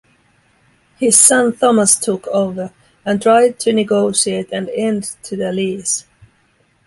[0.97, 2.73] His son Thomas took over,
[3.05, 6.07] and tried to negotiate an end to the lease.